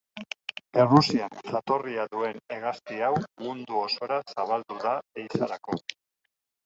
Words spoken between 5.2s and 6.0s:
ehizarako.